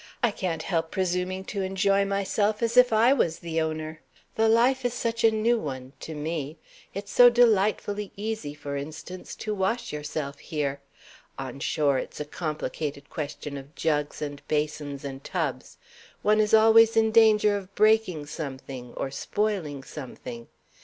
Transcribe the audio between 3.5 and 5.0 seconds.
owner. The life is